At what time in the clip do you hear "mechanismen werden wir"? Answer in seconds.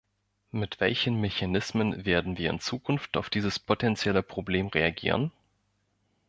1.21-2.49